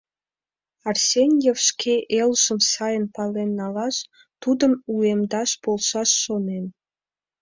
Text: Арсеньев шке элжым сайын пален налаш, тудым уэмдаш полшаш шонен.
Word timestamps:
Арсеньев 0.89 1.57
шке 1.67 1.95
элжым 2.19 2.59
сайын 2.71 3.05
пален 3.15 3.49
налаш, 3.59 3.95
тудым 4.41 4.73
уэмдаш 4.93 5.51
полшаш 5.63 6.09
шонен. 6.23 6.65